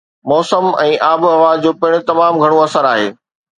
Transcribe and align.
موسم 0.29 0.65
۽ 0.85 0.93
آبهوا 1.09 1.51
جو 1.67 1.71
پڻ 1.85 1.91
تمام 2.09 2.43
گهڻو 2.43 2.57
اثر 2.67 2.83
آهي 2.97 3.09